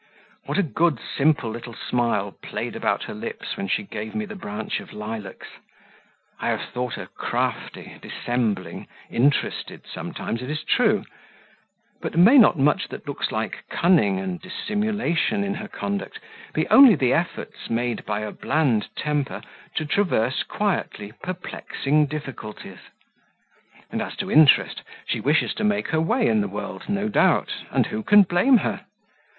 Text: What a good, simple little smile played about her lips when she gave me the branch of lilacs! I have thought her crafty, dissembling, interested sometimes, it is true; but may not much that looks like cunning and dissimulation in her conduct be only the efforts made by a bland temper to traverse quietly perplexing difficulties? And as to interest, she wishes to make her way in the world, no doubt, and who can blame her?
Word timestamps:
What 0.47 0.57
a 0.57 0.63
good, 0.63 0.99
simple 1.15 1.51
little 1.51 1.75
smile 1.75 2.31
played 2.31 2.75
about 2.75 3.03
her 3.03 3.13
lips 3.13 3.55
when 3.55 3.67
she 3.67 3.83
gave 3.83 4.15
me 4.15 4.25
the 4.25 4.35
branch 4.35 4.79
of 4.79 4.93
lilacs! 4.93 5.45
I 6.39 6.49
have 6.49 6.63
thought 6.73 6.95
her 6.95 7.05
crafty, 7.05 7.99
dissembling, 8.01 8.87
interested 9.11 9.83
sometimes, 9.85 10.41
it 10.41 10.49
is 10.49 10.63
true; 10.63 11.03
but 12.01 12.17
may 12.17 12.39
not 12.39 12.57
much 12.57 12.87
that 12.87 13.07
looks 13.07 13.31
like 13.31 13.63
cunning 13.69 14.19
and 14.19 14.41
dissimulation 14.41 15.43
in 15.43 15.53
her 15.53 15.67
conduct 15.67 16.19
be 16.55 16.67
only 16.69 16.95
the 16.95 17.13
efforts 17.13 17.69
made 17.69 18.03
by 18.03 18.21
a 18.21 18.31
bland 18.31 18.87
temper 18.95 19.39
to 19.75 19.85
traverse 19.85 20.41
quietly 20.41 21.11
perplexing 21.21 22.07
difficulties? 22.07 22.79
And 23.91 24.01
as 24.01 24.15
to 24.15 24.31
interest, 24.31 24.81
she 25.05 25.19
wishes 25.19 25.53
to 25.53 25.63
make 25.63 25.89
her 25.89 26.01
way 26.01 26.27
in 26.27 26.41
the 26.41 26.47
world, 26.47 26.89
no 26.89 27.07
doubt, 27.07 27.53
and 27.69 27.85
who 27.85 28.01
can 28.01 28.23
blame 28.23 28.57
her? 28.65 28.87